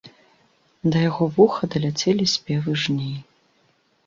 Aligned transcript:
Да 0.95 1.03
яго 1.09 1.27
вуха 1.35 1.69
даляцелі 1.75 2.25
спевы 2.35 2.71
жней. 2.87 3.15